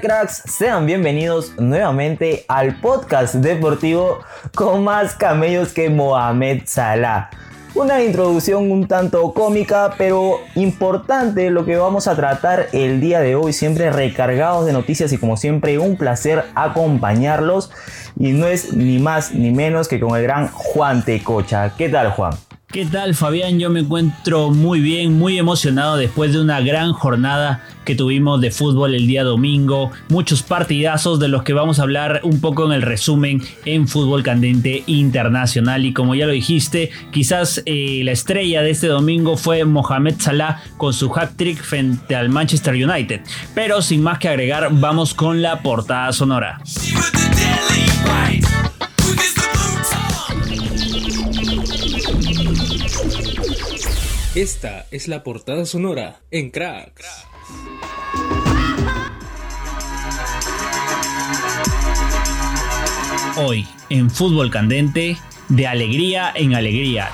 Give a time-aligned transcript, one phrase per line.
[0.00, 0.42] Cracks?
[0.46, 4.20] Sean bienvenidos nuevamente al podcast deportivo
[4.54, 7.30] con más camellos que Mohamed Salah.
[7.74, 13.34] Una introducción un tanto cómica, pero importante lo que vamos a tratar el día de
[13.34, 17.70] hoy, siempre recargados de noticias y como siempre un placer acompañarlos.
[18.18, 21.74] Y no es ni más ni menos que con el gran Juan Tecocha.
[21.76, 22.32] ¿Qué tal Juan?
[22.70, 23.58] ¿Qué tal Fabián?
[23.58, 28.50] Yo me encuentro muy bien, muy emocionado después de una gran jornada que tuvimos de
[28.50, 29.90] fútbol el día domingo.
[30.10, 34.22] Muchos partidazos de los que vamos a hablar un poco en el resumen en Fútbol
[34.22, 35.86] Candente Internacional.
[35.86, 40.62] Y como ya lo dijiste, quizás eh, la estrella de este domingo fue Mohamed Salah
[40.76, 43.22] con su hat-trick frente al Manchester United.
[43.54, 46.60] Pero sin más que agregar, vamos con la portada sonora.
[54.34, 57.24] Esta es la portada sonora en Cracks.
[63.36, 65.16] Hoy, en Fútbol Candente,
[65.48, 67.10] de alegría en alegría.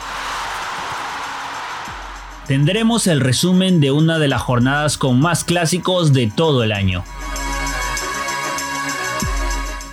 [2.48, 7.05] Tendremos el resumen de una de las jornadas con más clásicos de todo el año.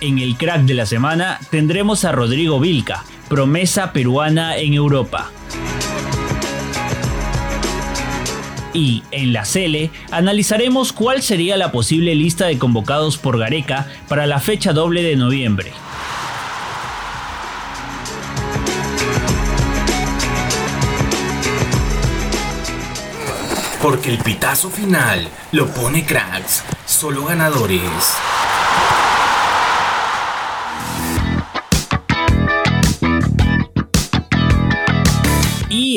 [0.00, 5.30] En el crack de la semana tendremos a Rodrigo Vilca, promesa peruana en Europa.
[8.74, 14.26] Y en la Cele analizaremos cuál sería la posible lista de convocados por Gareca para
[14.26, 15.72] la fecha doble de noviembre.
[23.82, 27.82] Porque el pitazo final lo pone cracks, solo ganadores.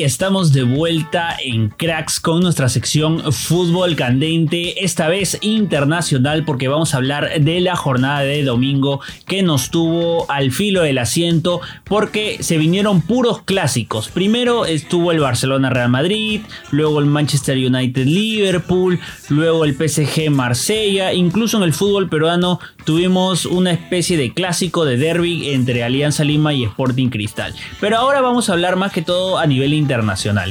[0.06, 6.94] Estamos de vuelta en Cracks con nuestra sección Fútbol Candente, esta vez internacional porque vamos
[6.94, 12.38] a hablar de la jornada de domingo que nos tuvo al filo del asiento porque
[12.42, 14.10] se vinieron puros clásicos.
[14.10, 19.00] Primero estuvo el Barcelona Real Madrid, luego el Manchester United Liverpool,
[19.30, 24.98] luego el PSG Marsella, incluso en el fútbol peruano tuvimos una especie de clásico de
[24.98, 27.56] derby entre Alianza Lima y Sporting Cristal.
[27.82, 29.95] Pero ahora vamos a hablar más que todo a nivel internacional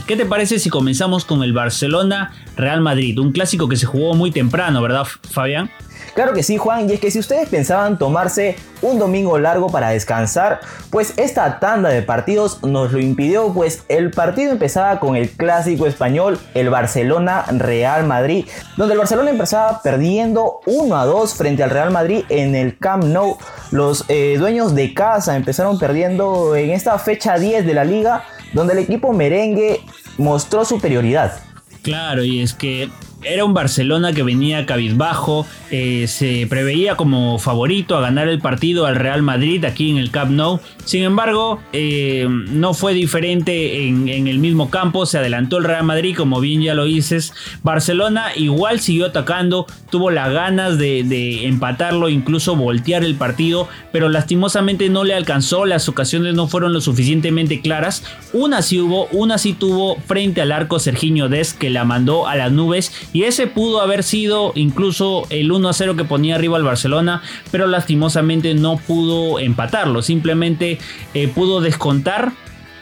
[0.06, 3.19] ¿Qué te parece si comenzamos con el Barcelona Real Madrid?
[3.19, 5.71] Un clásico que se jugó muy temprano, ¿verdad, Fabián?
[6.15, 9.88] Claro que sí, Juan, y es que si ustedes pensaban tomarse un domingo largo para
[9.88, 10.60] descansar,
[10.91, 15.87] pues esta tanda de partidos nos lo impidió, pues el partido empezaba con el clásico
[15.87, 18.47] español, el Barcelona Real Madrid,
[18.77, 23.04] donde el Barcelona empezaba perdiendo 1 a 2 frente al Real Madrid en el Camp
[23.04, 23.37] Nou.
[23.72, 28.72] Los eh, dueños de casa empezaron perdiendo en esta fecha 10 de la liga, donde
[28.72, 29.81] el equipo merengue
[30.16, 31.41] mostró superioridad.
[31.82, 32.88] Claro, y es que
[33.24, 38.86] era un Barcelona que venía cabizbajo, eh, se preveía como favorito a ganar el partido
[38.86, 40.60] al Real Madrid aquí en el Camp Nou.
[40.84, 46.16] Sin embargo, eh, no fue diferente en, el mismo campo, se adelantó el Real Madrid,
[46.16, 47.32] como bien ya lo dices.
[47.62, 54.08] Barcelona igual siguió atacando, tuvo las ganas de, de empatarlo, incluso voltear el partido, pero
[54.08, 58.04] lastimosamente no le alcanzó, las ocasiones no fueron lo suficientemente claras.
[58.32, 62.36] Una sí hubo, una sí tuvo frente al arco Serginho Des que la mandó a
[62.36, 66.58] las nubes y ese pudo haber sido incluso el 1 a 0 que ponía arriba
[66.58, 70.78] al Barcelona, pero lastimosamente no pudo empatarlo, simplemente
[71.14, 72.32] eh, pudo descontar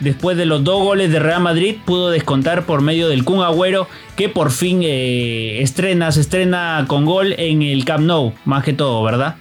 [0.00, 3.87] después de los dos goles de Real Madrid, pudo descontar por medio del Kun Agüero,
[4.16, 8.72] que por fin eh, estrena, se estrena con gol en el Camp Nou, más que
[8.72, 9.37] todo, ¿verdad?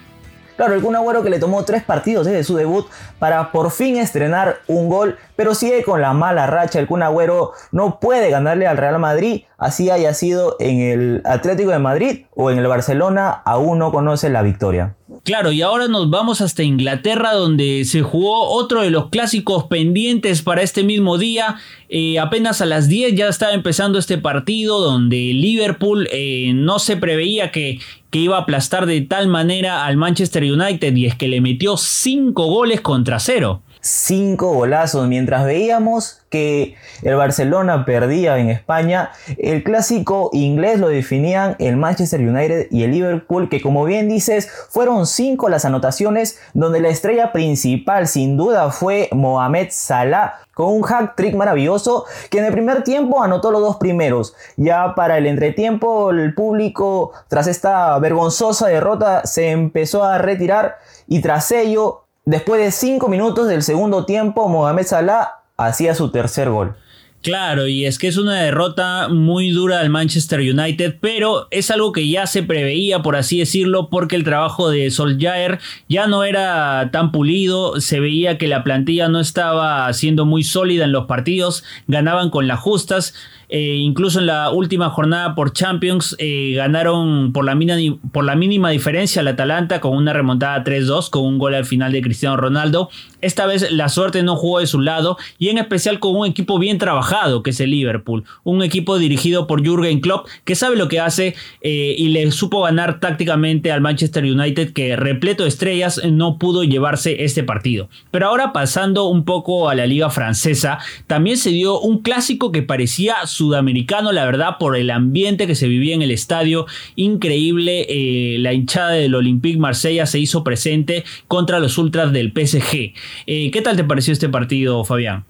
[0.61, 2.85] Claro, el Kun Agüero que le tomó tres partidos desde su debut
[3.17, 6.77] para por fin estrenar un gol, pero sigue con la mala racha.
[6.77, 11.69] El Kun Agüero no puede ganarle al Real Madrid, así haya sido en el Atlético
[11.69, 14.95] de Madrid o en el Barcelona, aún no conoce la victoria.
[15.23, 20.41] Claro, y ahora nos vamos hasta Inglaterra donde se jugó otro de los clásicos pendientes
[20.41, 21.57] para este mismo día.
[21.89, 26.97] Eh, apenas a las 10 ya estaba empezando este partido donde Liverpool eh, no se
[26.97, 27.77] preveía que,
[28.09, 31.77] que iba a aplastar de tal manera al Manchester United y es que le metió
[31.77, 33.61] 5 goles contra 0.
[33.81, 35.07] Cinco golazos.
[35.07, 42.21] Mientras veíamos que el Barcelona perdía en España, el clásico inglés lo definían el Manchester
[42.21, 47.31] United y el Liverpool, que como bien dices, fueron cinco las anotaciones donde la estrella
[47.31, 52.83] principal sin duda fue Mohamed Salah con un hack trick maravilloso que en el primer
[52.83, 54.35] tiempo anotó los dos primeros.
[54.57, 61.21] Ya para el entretiempo el público tras esta vergonzosa derrota se empezó a retirar y
[61.21, 66.75] tras ello Después de 5 minutos del segundo tiempo, Mohamed Salah hacía su tercer gol.
[67.21, 71.91] Claro, y es que es una derrota muy dura del Manchester United, pero es algo
[71.91, 76.89] que ya se preveía, por así decirlo, porque el trabajo de Solskjaer ya no era
[76.91, 81.63] tan pulido, se veía que la plantilla no estaba siendo muy sólida en los partidos,
[81.87, 83.13] ganaban con las justas
[83.53, 88.37] eh, incluso en la última jornada por Champions eh, ganaron por la, mínima, por la
[88.37, 92.37] mínima diferencia al Atalanta con una remontada 3-2 con un gol al final de Cristiano
[92.37, 92.89] Ronaldo.
[93.21, 96.59] Esta vez la suerte no jugó de su lado y en especial con un equipo
[96.59, 98.23] bien trabajado que es el Liverpool.
[98.43, 102.61] Un equipo dirigido por Jürgen Klopp que sabe lo que hace eh, y le supo
[102.61, 107.89] ganar tácticamente al Manchester United que repleto de estrellas no pudo llevarse este partido.
[108.11, 112.61] Pero ahora pasando un poco a la liga francesa, también se dio un clásico que
[112.61, 116.65] parecía sudamericano, la verdad, por el ambiente que se vivía en el estadio.
[116.95, 122.93] Increíble, eh, la hinchada del Olympique Marsella se hizo presente contra los ultras del PSG.
[123.25, 125.25] Eh, ¿Qué tal te pareció este partido, Fabián?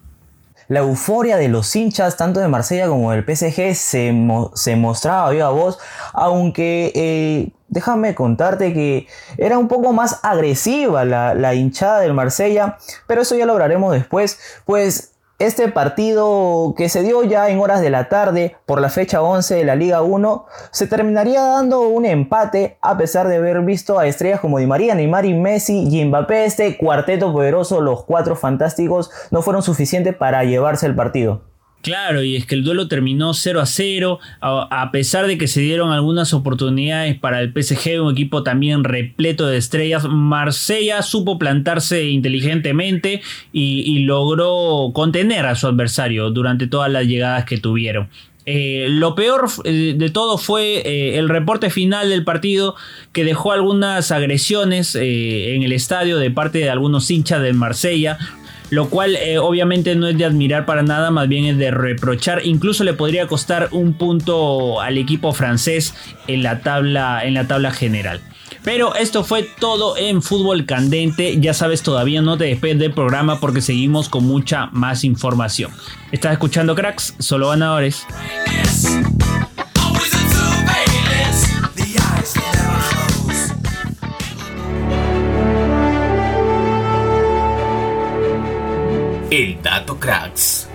[0.68, 4.14] La euforia de los hinchas, tanto de Marsella como del PSG, se,
[4.54, 5.80] se mostraba viva voz,
[6.14, 9.08] aunque eh, déjame contarte que
[9.38, 13.92] era un poco más agresiva la, la hinchada del Marsella, pero eso ya lo hablaremos
[13.94, 15.11] después, pues
[15.46, 19.56] este partido que se dio ya en horas de la tarde por la fecha 11
[19.56, 24.06] de la Liga 1 se terminaría dando un empate a pesar de haber visto a
[24.06, 26.46] estrellas como Di María, Neymar y Messi y Mbappé.
[26.46, 31.51] Este cuarteto poderoso, los cuatro fantásticos, no fueron suficientes para llevarse el partido.
[31.82, 35.62] Claro, y es que el duelo terminó 0 a 0, a pesar de que se
[35.62, 40.06] dieron algunas oportunidades para el PSG, un equipo también repleto de estrellas.
[40.08, 47.58] Marsella supo plantarse inteligentemente y, logró contener a su adversario durante todas las llegadas que
[47.58, 48.10] tuvieron.
[48.46, 52.76] Eh, lo peor eh, de todo fue eh, el reporte final del partido
[53.14, 58.18] que dejó algunas agresiones en el estadio de parte de algunos hinchas del Marsella,
[58.72, 62.42] lo cual eh, obviamente no es de admirar para nada, más bien es de reprochar.
[62.46, 65.94] Incluso le podría costar un punto al equipo francés
[66.28, 68.22] en la tabla, en la tabla general.
[68.64, 71.40] Pero esto fue todo en Fútbol Candente.
[71.40, 75.72] Ya sabes, todavía no te despedes del programa porque seguimos con mucha más información.
[76.14, 78.06] Estás escuchando cracks, solo ganadores.
[89.32, 90.68] El Dato Cracks.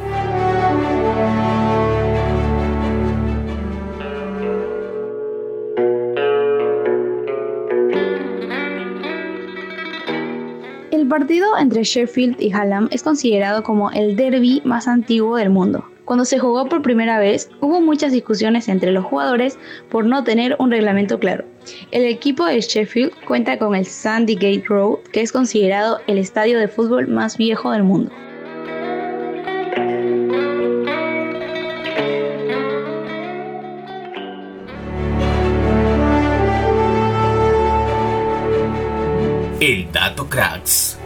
[10.91, 15.85] El partido entre Sheffield y Hallam es considerado como el derby más antiguo del mundo.
[16.07, 19.59] Cuando se jugó por primera vez, hubo muchas discusiones entre los jugadores
[19.91, 21.45] por no tener un reglamento claro.
[21.91, 26.69] El equipo de Sheffield cuenta con el Sandygate Road, que es considerado el estadio de
[26.69, 28.11] fútbol más viejo del mundo.
[39.69, 40.97] El Dato Cracks.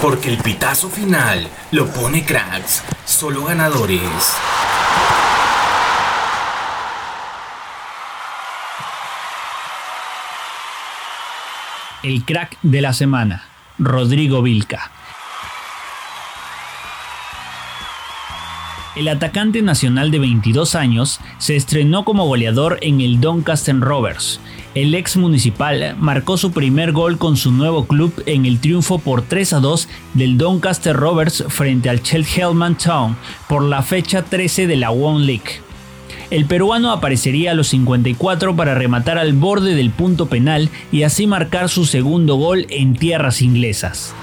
[0.00, 4.36] Porque el pitazo final lo pone cracks, solo ganadores.
[12.04, 13.48] El crack de la semana,
[13.80, 14.92] Rodrigo Vilca.
[18.96, 24.40] El atacante nacional de 22 años se estrenó como goleador en el Doncaster Rovers.
[24.74, 29.20] El ex municipal marcó su primer gol con su nuevo club en el triunfo por
[29.20, 33.18] 3 a 2 del Doncaster Rovers frente al Cheltenham Town
[33.50, 35.60] por la fecha 13 de la One League.
[36.30, 41.26] El peruano aparecería a los 54 para rematar al borde del punto penal y así
[41.26, 44.14] marcar su segundo gol en tierras inglesas.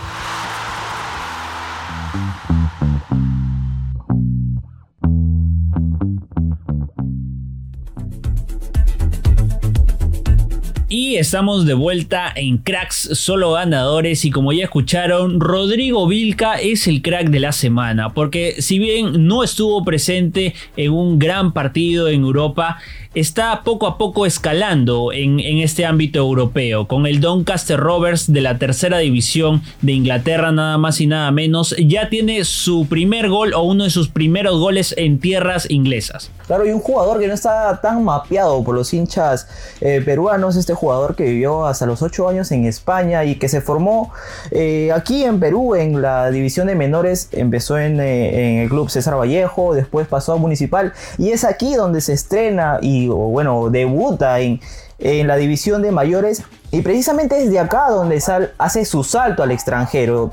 [10.96, 16.86] Y estamos de vuelta en Cracks Solo Ganadores y como ya escucharon, Rodrigo Vilca es
[16.86, 22.10] el crack de la semana, porque si bien no estuvo presente en un gran partido
[22.10, 22.78] en Europa,
[23.16, 28.58] está poco a poco escalando en, este ámbito europeo, con el Doncaster Rovers de la
[28.58, 33.62] tercera división de Inglaterra, nada más y nada menos, ya tiene su primer gol o
[33.62, 36.32] uno de sus primeros goles en tierras inglesas.
[36.48, 39.48] Claro, y un jugador que no está tan mapeado por los hinchas
[39.80, 40.74] eh, peruanos, este
[41.16, 44.12] que vivió hasta los 8 años en España y que se formó
[44.52, 48.90] eh, aquí en Perú en la división de menores, empezó en, eh, en el club
[48.90, 54.40] César Vallejo, después pasó a Municipal y es aquí donde se estrena y bueno, debuta
[54.40, 54.60] en,
[55.00, 58.22] la división de mayores y precisamente es de acá donde
[58.58, 60.32] hace su salto al extranjero,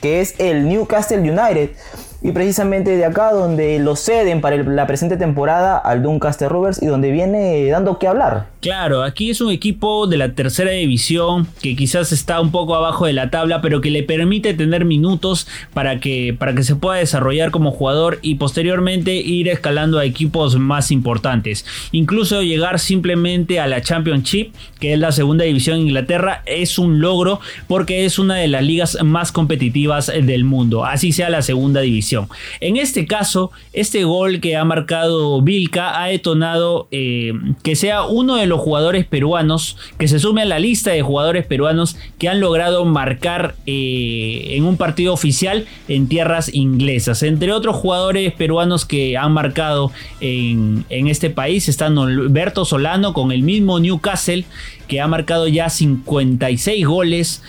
[0.00, 1.70] que es el Newcastle United.
[2.20, 6.86] Y precisamente de acá donde lo ceden para la presente temporada al Doncaster Rovers y
[6.86, 8.46] donde viene dando que hablar.
[8.64, 13.04] Claro, aquí es un equipo de la tercera división que quizás está un poco abajo
[13.04, 16.96] de la tabla, pero que le permite tener minutos para que, para que se pueda
[16.96, 21.66] desarrollar como jugador y posteriormente ir escalando a equipos más importantes.
[21.92, 27.02] Incluso llegar simplemente a la Championship, que es la segunda división en Inglaterra, es un
[27.02, 31.82] logro porque es una de las ligas más competitivas del mundo, así sea la segunda
[31.82, 32.28] división.
[32.60, 38.36] En este caso, este gol que ha marcado Vilca ha detonado eh, que sea uno
[38.36, 42.40] de los jugadores peruanos, que se sume a la lista de jugadores peruanos que han
[42.40, 47.22] logrado marcar eh, en un partido oficial en tierras inglesas.
[47.22, 53.42] Entre otros jugadores peruanos que han marcado en, este país están Alberto Solano con el
[53.42, 54.44] mismo Newcastle,
[54.88, 57.42] que ha marcado ya 56 goles,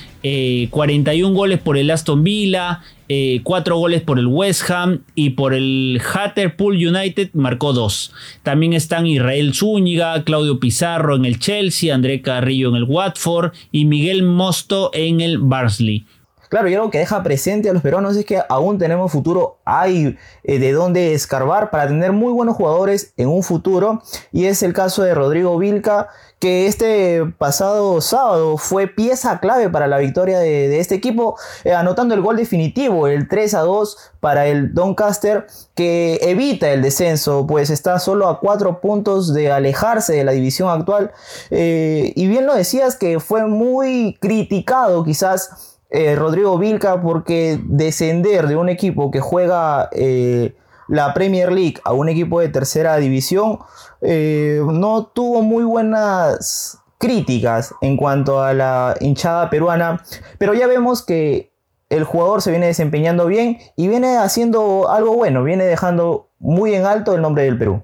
[0.69, 5.31] 41 eh, goles por el Aston Villa, eh, cuatro goles por el West Ham y
[5.31, 8.11] por el Hatterpool United marcó dos.
[8.41, 13.85] También están Israel Zúñiga, Claudio Pizarro en el Chelsea, André Carrillo en el Watford y
[13.85, 16.05] Miguel Mosto en el Barnsley.
[16.49, 20.17] Claro, y algo que deja presente a los peruanos es que aún tenemos futuro, hay
[20.43, 24.01] eh, de dónde escarbar para tener muy buenos jugadores en un futuro.
[24.31, 26.09] Y es el caso de Rodrigo Vilca,
[26.39, 32.13] que este pasado sábado fue pieza clave para la victoria de, este equipo, eh, anotando
[32.13, 37.69] el gol definitivo, el 3 a 2 para el Doncaster, que evita el descenso, pues
[37.69, 41.11] está solo a cuatro puntos de alejarse de la división actual.
[41.51, 48.47] Eh, y bien lo decías que fue muy criticado quizás eh, Rodrigo Vilca porque descender
[48.47, 50.53] de un equipo que juega eh,
[50.89, 53.59] la Premier League a un equipo de tercera división
[54.01, 60.03] eh, no tuvo muy buenas críticas en cuanto a la hinchada peruana,
[60.37, 61.53] pero ya vemos que
[61.89, 66.85] el jugador se viene desempeñando bien y viene haciendo algo bueno, viene dejando muy en
[66.85, 67.83] alto el nombre del Perú.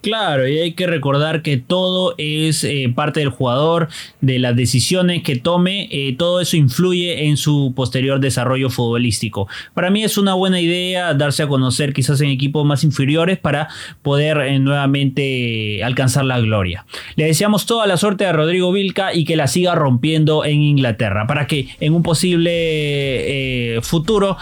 [0.00, 3.88] Claro, y hay que recordar que todo es eh, parte del jugador,
[4.20, 9.48] de las decisiones que tome, eh, todo eso influye en su posterior desarrollo futbolístico.
[9.74, 13.68] Para mí es una buena idea darse a conocer quizás en equipos más inferiores para
[14.02, 16.86] poder eh, nuevamente alcanzar la gloria.
[17.16, 21.26] Le deseamos toda la suerte a Rodrigo Vilca y que la siga rompiendo en Inglaterra
[21.26, 24.36] para que en un posible futuro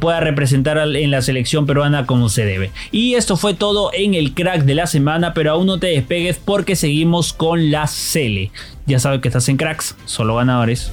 [0.00, 2.70] pueda representar en la selección peruana como se debe.
[2.92, 4.97] Y esto fue todo en el crack de la semana
[5.34, 8.50] pero aún no te despegues porque seguimos con la Cele.
[8.86, 10.90] Ya sabes que estás en cracks, solo ganadores.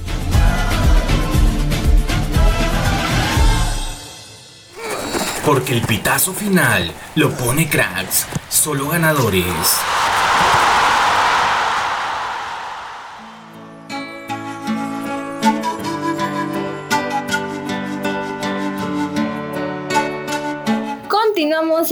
[5.44, 9.80] Porque el pitazo final lo pone cracks, solo ganadores.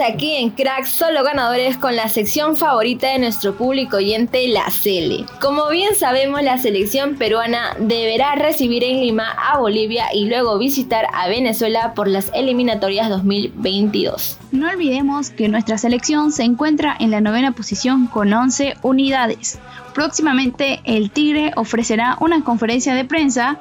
[0.04, 5.24] Aquí en Crack Solo Ganadores con la sección favorita de nuestro público oyente, la Cele.
[5.40, 11.06] Como bien sabemos, la selección peruana deberá recibir en Lima a Bolivia y luego visitar
[11.14, 14.38] a Venezuela por las eliminatorias 2022.
[14.52, 19.58] No olvidemos que nuestra selección se encuentra en la novena posición con 11 unidades.
[19.94, 23.58] Próximamente el Tigre ofrecerá una conferencia de prensa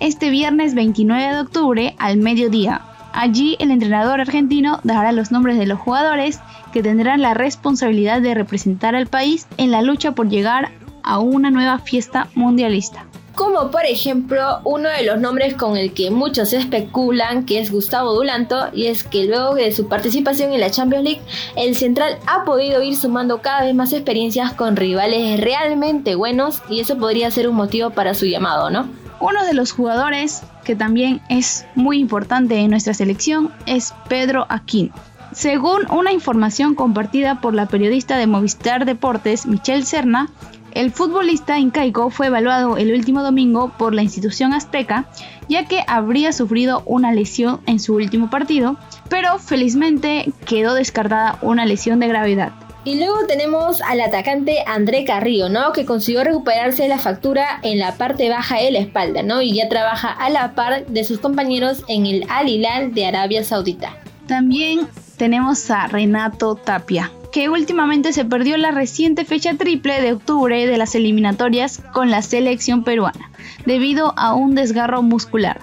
[0.00, 2.80] este viernes 29 de octubre al mediodía
[3.12, 6.40] Allí el entrenador argentino dará los nombres de los jugadores
[6.72, 10.70] que tendrán la responsabilidad de representar al país en la lucha por llegar
[11.02, 13.04] a una nueva fiesta mundialista.
[13.34, 18.12] Como por ejemplo uno de los nombres con el que muchos especulan que es Gustavo
[18.12, 21.22] Dulanto y es que luego de su participación en la Champions League
[21.56, 26.80] el central ha podido ir sumando cada vez más experiencias con rivales realmente buenos y
[26.80, 29.01] eso podría ser un motivo para su llamado, ¿no?
[29.22, 34.92] Uno de los jugadores que también es muy importante en nuestra selección es Pedro Aquino.
[35.30, 40.28] Según una información compartida por la periodista de Movistar Deportes, Michelle Serna,
[40.72, 45.04] El futbolista incaico fue evaluado el último domingo por la institución azteca,
[45.48, 48.76] ya que habría sufrido una lesión en su último partido,
[49.08, 52.52] pero felizmente quedó descartada una lesión de gravedad.
[52.84, 55.72] Y luego tenemos al atacante André Carrillo, ¿no?
[55.72, 59.40] Que consiguió recuperarse la factura en la parte baja de la espalda, ¿no?
[59.40, 63.44] Y ya trabaja a la par de sus compañeros en el Al Hilal de Arabia
[63.44, 63.96] Saudita.
[64.26, 70.66] También tenemos a Renato Tapia, que últimamente se perdió la reciente fecha triple de octubre
[70.66, 73.30] de las eliminatorias con la selección peruana,
[73.64, 75.60] debido a un desgarro muscular.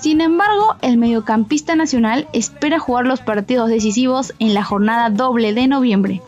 [0.00, 5.66] Sin embargo, el mediocampista nacional espera jugar los partidos decisivos en la jornada doble de
[5.66, 6.22] noviembre.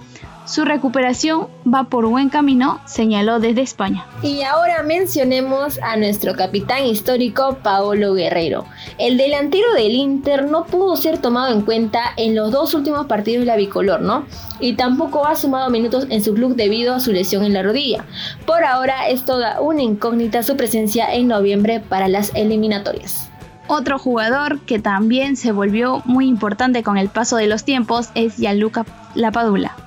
[0.46, 4.06] Su recuperación va por buen camino, señaló desde España.
[4.22, 8.64] Y ahora mencionemos a nuestro capitán histórico Paolo Guerrero.
[8.96, 13.40] El delantero del Inter no pudo ser tomado en cuenta en los dos últimos partidos
[13.40, 14.24] de la bicolor, ¿no?
[14.60, 18.04] Y tampoco ha sumado minutos en su club debido a su lesión en la rodilla.
[18.46, 23.30] Por ahora es toda una incógnita su presencia en noviembre para las eliminatorias.
[23.66, 28.36] Otro jugador que también se volvió muy importante con el paso de los tiempos es
[28.36, 28.86] Gianluca
[29.16, 29.85] Lapadula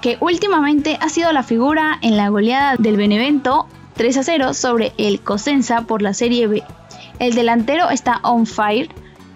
[0.00, 4.92] que últimamente ha sido la figura en la goleada del Benevento 3 a 0 sobre
[4.96, 6.62] el Cosenza por la Serie B.
[7.18, 8.88] El delantero está on fire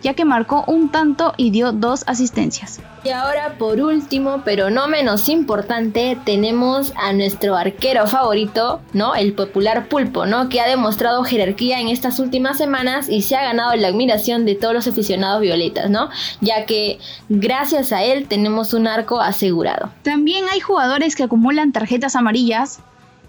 [0.05, 2.81] ya que marcó un tanto y dio dos asistencias.
[3.05, 9.15] Y ahora por último, pero no menos importante, tenemos a nuestro arquero favorito, ¿no?
[9.15, 10.51] El popular Pulpo, ¿no?
[10.51, 14.55] Que ha demostrado jerarquía en estas últimas semanas y se ha ganado la admiración de
[14.55, 16.11] todos los aficionados violetas, ¿no?
[16.43, 16.99] Ya que
[17.31, 19.91] gracias a él tenemos un arco asegurado.
[20.03, 22.81] También hay jugadores que acumulan tarjetas amarillas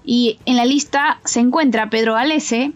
[0.03, 2.73] y en la lista se encuentra Pedro Alese,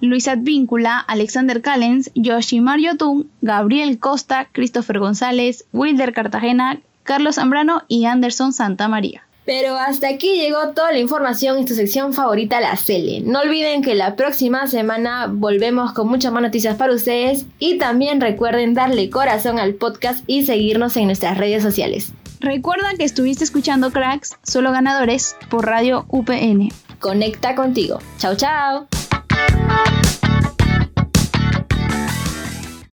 [0.00, 8.04] Luis Advíncula, Alexander Callens, Yoshimar Yotun, Gabriel Costa, Christopher González, Wilder Cartagena, Carlos Zambrano y
[8.06, 9.22] Anderson Santamaría.
[9.46, 13.20] Pero hasta aquí llegó toda la información en tu sección favorita, la Cele.
[13.20, 18.20] No olviden que la próxima semana volvemos con muchas más noticias para ustedes y también
[18.20, 22.12] recuerden darle corazón al podcast y seguirnos en nuestras redes sociales.
[22.40, 26.68] Recuerda que estuviste escuchando Cracks, solo ganadores, por Radio UPN.
[26.98, 28.00] Conecta contigo.
[28.18, 28.88] Chao, chao.
[29.48, 30.05] Bye.